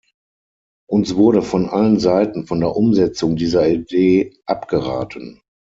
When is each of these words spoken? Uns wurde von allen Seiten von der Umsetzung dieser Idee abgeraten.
Uns 0.89 1.13
wurde 1.13 1.43
von 1.43 1.69
allen 1.69 1.99
Seiten 1.99 2.47
von 2.47 2.59
der 2.59 2.75
Umsetzung 2.75 3.35
dieser 3.35 3.69
Idee 3.69 4.33
abgeraten. 4.47 5.41